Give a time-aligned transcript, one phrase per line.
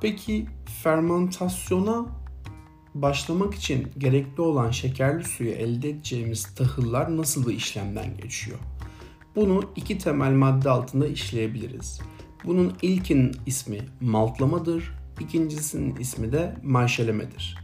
[0.00, 0.46] Peki
[0.82, 2.06] fermentasyona
[2.94, 8.58] başlamak için gerekli olan şekerli suyu elde edeceğimiz tahıllar nasıl bir işlemden geçiyor?
[9.36, 12.00] Bunu iki temel madde altında işleyebiliriz.
[12.44, 17.58] Bunun ilkin ismi maltlamadır, ikincisinin ismi de marşelemedir.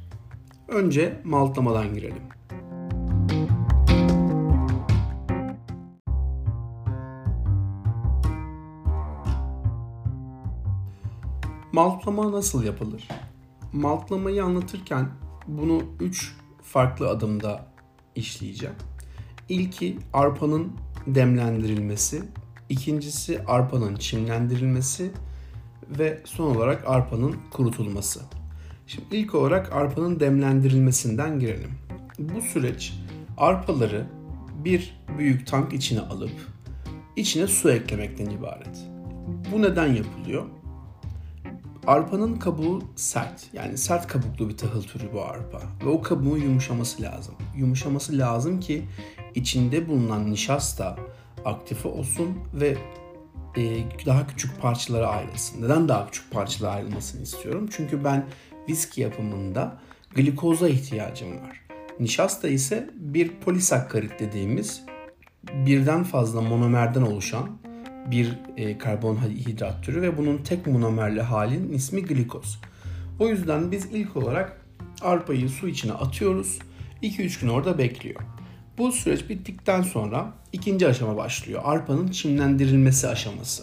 [0.68, 2.33] Önce maltlamadan girelim.
[11.74, 13.08] Maltlama nasıl yapılır?
[13.72, 15.08] Maltlamayı anlatırken
[15.48, 17.66] bunu 3 farklı adımda
[18.14, 18.74] işleyeceğim.
[19.48, 20.72] İlki arpanın
[21.06, 22.22] demlendirilmesi,
[22.68, 25.10] ikincisi arpanın çimlendirilmesi
[25.98, 28.20] ve son olarak arpanın kurutulması.
[28.86, 31.70] Şimdi ilk olarak arpanın demlendirilmesinden girelim.
[32.18, 32.94] Bu süreç
[33.36, 34.06] arpaları
[34.64, 36.32] bir büyük tank içine alıp
[37.16, 38.78] içine su eklemekten ibaret.
[39.52, 40.44] Bu neden yapılıyor?
[41.86, 43.46] Arpanın kabuğu sert.
[43.52, 45.62] Yani sert kabuklu bir tahıl türü bu arpa.
[45.84, 47.34] Ve o kabuğun yumuşaması lazım.
[47.56, 48.84] Yumuşaması lazım ki
[49.34, 50.96] içinde bulunan nişasta
[51.44, 52.76] aktife olsun ve
[53.56, 53.62] e,
[54.06, 55.62] daha küçük parçalara ayrılsın.
[55.62, 57.68] Neden daha küçük parçalara ayrılmasını istiyorum?
[57.76, 58.26] Çünkü ben
[58.68, 59.78] viski yapımında
[60.14, 61.60] glikoza ihtiyacım var.
[62.00, 64.82] Nişasta ise bir polisakkarit dediğimiz
[65.52, 67.58] birden fazla monomerden oluşan
[68.10, 72.60] bir e, karbonhidrat türü ve bunun tek monomerli halinin ismi glikoz.
[73.20, 74.60] O yüzden biz ilk olarak
[75.02, 76.58] arpayı su içine atıyoruz.
[77.02, 78.20] 2-3 gün orada bekliyor.
[78.78, 81.60] Bu süreç bittikten sonra ikinci aşama başlıyor.
[81.64, 83.62] Arpanın çimlendirilmesi aşaması.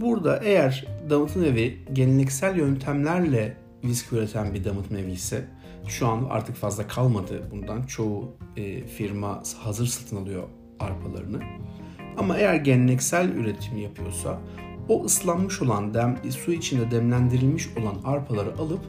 [0.00, 5.44] Burada eğer damıtım evi geleneksel yöntemlerle viski üreten bir damıtım evi ise
[5.88, 7.82] şu an artık fazla kalmadı bundan.
[7.82, 10.42] Çoğu e, firma hazır satın alıyor
[10.80, 11.40] arpalarını.
[12.16, 14.40] Ama eğer geleneksel üretim yapıyorsa
[14.88, 18.80] o ıslanmış olan dem, su içinde demlendirilmiş olan arpaları alıp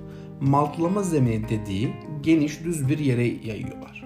[0.41, 4.05] maltlama zemini dediği geniş düz bir yere yayıyorlar.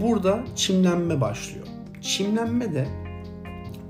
[0.00, 1.66] Burada çimlenme başlıyor.
[2.00, 2.88] Çimlenme de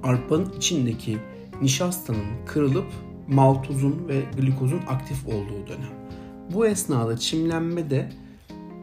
[0.03, 1.19] arpanın içindeki
[1.63, 2.87] nişastanın kırılıp
[3.29, 5.93] maltozun ve glikozun aktif olduğu dönem.
[6.55, 8.09] Bu esnada çimlenme de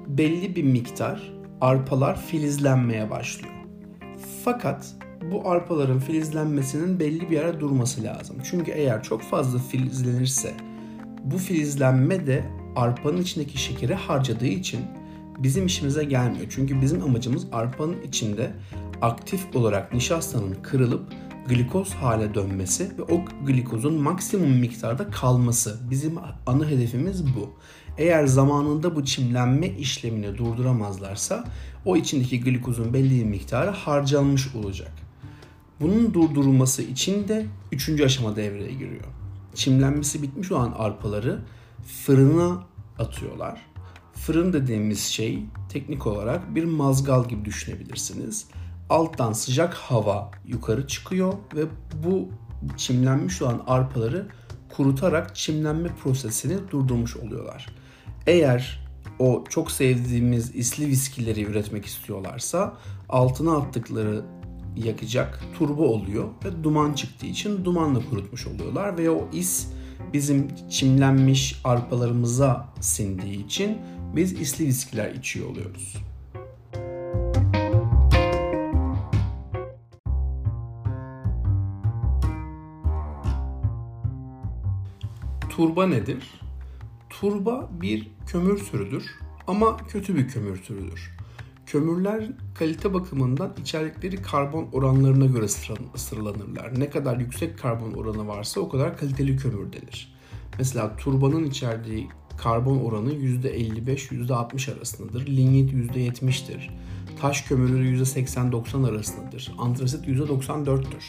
[0.07, 3.53] belli bir miktar arpalar filizlenmeye başlıyor.
[4.44, 4.95] Fakat
[5.31, 8.35] bu arpaların filizlenmesinin belli bir yere durması lazım.
[8.44, 10.53] Çünkü eğer çok fazla filizlenirse
[11.24, 12.44] bu filizlenme de
[12.75, 14.80] arpanın içindeki şekeri harcadığı için
[15.40, 16.46] bizim işimize gelmiyor.
[16.50, 18.52] Çünkü bizim amacımız arpanın içinde
[19.02, 21.13] aktif olarak nişastanın kırılıp
[21.47, 25.78] glikoz hale dönmesi ve o glikozun maksimum miktarda kalması.
[25.90, 27.53] Bizim ana hedefimiz bu.
[27.97, 31.44] Eğer zamanında bu çimlenme işlemini durduramazlarsa
[31.86, 35.08] o içindeki glikozun belli bir miktarı harcanmış olacak.
[35.81, 39.06] Bunun durdurulması için de üçüncü aşama devreye giriyor.
[39.56, 41.40] Çimlenmesi bitmiş olan arpaları
[42.06, 42.63] fırına
[43.00, 43.62] atıyorlar.
[44.13, 48.47] Fırın dediğimiz şey teknik olarak bir mazgal gibi düşünebilirsiniz.
[48.89, 51.66] Alttan sıcak hava yukarı çıkıyor ve
[52.03, 52.29] bu
[52.78, 54.28] çimlenmiş olan arpaları
[54.69, 57.75] kurutarak çimlenme prosesini durdurmuş oluyorlar.
[58.28, 58.89] Eğer
[59.19, 62.78] o çok sevdiğimiz isli viskileri üretmek istiyorlarsa
[63.09, 64.25] altına attıkları
[64.78, 69.68] yakacak turbo oluyor ve duman çıktığı için dumanla kurutmuş oluyorlar ve o is
[70.13, 73.78] bizim çimlenmiş arpalarımıza sindiği için
[74.16, 75.96] biz isli viskiler içiyor oluyoruz.
[85.50, 86.41] Turba nedir?
[87.09, 89.06] Turba bir kömür türüdür
[89.47, 91.19] ama kötü bir kömür türüdür.
[91.69, 95.47] Kömürler kalite bakımından içerikleri karbon oranlarına göre
[95.96, 96.80] sıralanırlar.
[96.80, 100.13] Ne kadar yüksek karbon oranı varsa o kadar kaliteli kömür denir.
[100.57, 102.07] Mesela turbanın içerdiği
[102.38, 105.28] karbon oranı %55-%60 arasındadır.
[105.28, 106.69] Lignit %70'tir.
[107.22, 109.51] Taş kömürü %80-90 arasındadır.
[109.57, 111.03] Antrasit %94'tür.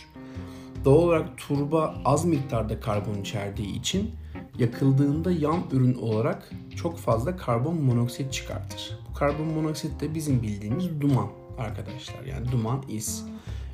[0.84, 4.10] Doğal olarak turba az miktarda karbon içerdiği için
[4.59, 8.99] yakıldığında yan ürün olarak çok fazla karbon monoksit çıkartır.
[9.20, 11.28] Karbon monoksit de bizim bildiğimiz duman
[11.58, 12.24] arkadaşlar.
[12.24, 13.22] Yani duman is.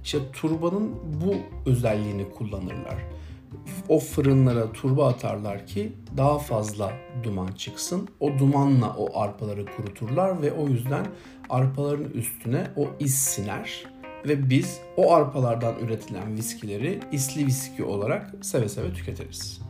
[0.05, 1.35] İşte turbanın bu
[1.71, 2.97] özelliğini kullanırlar.
[3.89, 8.09] O fırınlara turba atarlar ki daha fazla duman çıksın.
[8.21, 11.07] O dumanla o arpaları kuruturlar ve o yüzden
[11.51, 13.85] arpaların üstüne o is siner
[14.25, 19.66] ve biz o arpalardan üretilen viskileri isli viski olarak seve seve tüketiriz.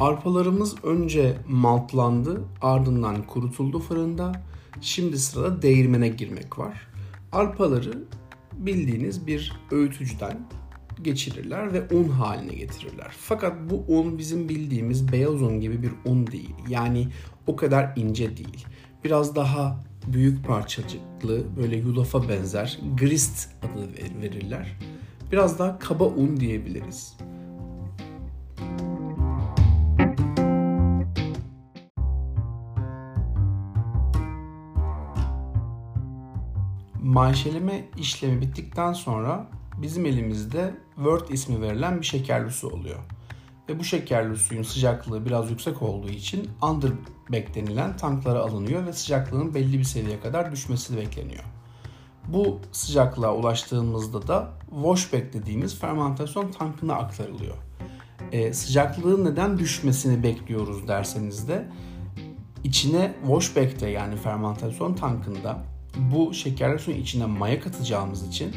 [0.00, 4.32] Arpalarımız önce maltlandı, ardından kurutuldu fırında.
[4.80, 6.88] Şimdi sırada değirmene girmek var.
[7.32, 8.04] arpaları
[8.52, 10.48] bildiğiniz bir öğütücüden
[11.02, 13.10] geçirirler ve un haline getirirler.
[13.18, 16.54] Fakat bu un bizim bildiğimiz beyaz un gibi bir un değil.
[16.68, 17.08] Yani
[17.46, 18.66] o kadar ince değil.
[19.04, 23.88] Biraz daha büyük parçacıklı, böyle yulafa benzer grist adı
[24.22, 24.78] verirler.
[25.32, 27.16] Biraz daha kaba un diyebiliriz.
[37.06, 39.46] Manşeleme işlemi bittikten sonra
[39.82, 42.98] bizim elimizde Word ismi verilen bir şekerli su oluyor.
[43.68, 49.54] Ve bu şekerli suyun sıcaklığı biraz yüksek olduğu için underback denilen tanklara alınıyor ve sıcaklığın
[49.54, 51.44] belli bir seviyeye kadar düşmesi bekleniyor.
[52.28, 57.56] Bu sıcaklığa ulaştığımızda da washback dediğimiz fermentasyon tankına aktarılıyor.
[58.32, 61.68] E, sıcaklığın neden düşmesini bekliyoruz derseniz de
[62.64, 68.52] içine washback'te yani fermentasyon tankında bu şekerli suyun içine maya katacağımız için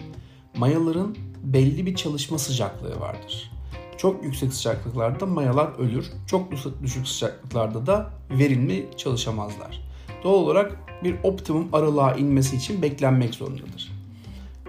[0.55, 3.51] mayaların belli bir çalışma sıcaklığı vardır.
[3.97, 6.11] Çok yüksek sıcaklıklarda mayalar ölür.
[6.27, 6.51] Çok
[6.83, 9.81] düşük sıcaklıklarda da verimli çalışamazlar.
[10.23, 13.91] Doğal olarak bir optimum aralığa inmesi için beklenmek zorundadır.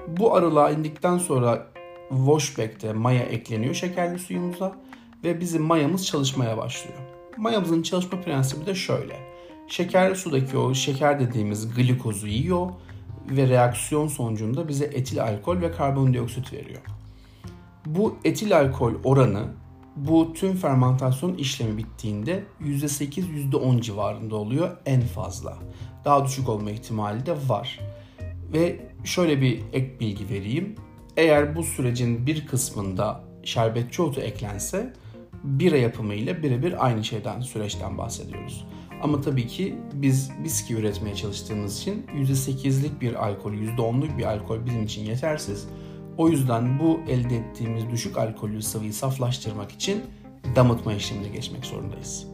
[0.08, 1.67] Bu aralığa indikten sonra
[2.08, 4.76] washback'te maya ekleniyor şekerli suyumuza
[5.25, 6.99] ve bizim mayamız çalışmaya başlıyor.
[7.37, 9.30] Mayamızın çalışma prensibi de şöyle.
[9.70, 12.70] Şekerli sudaki o şeker dediğimiz glikozu yiyor
[13.31, 16.81] ve reaksiyon sonucunda bize etil alkol ve karbondioksit veriyor.
[17.87, 19.44] Bu etil alkol oranı
[19.96, 25.58] bu tüm fermentasyon işlemi bittiğinde %8 %10 civarında oluyor en fazla.
[26.05, 27.81] Daha düşük olma ihtimali de var.
[28.52, 30.75] Ve şöyle bir ek bilgi vereyim.
[31.17, 34.93] Eğer bu sürecin bir kısmında şerbetçi otu eklense
[35.44, 38.67] bira yapımı ile birebir aynı şeyden süreçten bahsediyoruz.
[39.02, 44.82] Ama tabii ki biz viski üretmeye çalıştığımız için %8'lik bir alkol, %10'luk bir alkol bizim
[44.82, 45.69] için yetersiz.
[46.19, 50.02] O yüzden bu elde ettiğimiz düşük alkollü sıvıyı saflaştırmak için
[50.56, 52.26] damıtma işlemine geçmek zorundayız.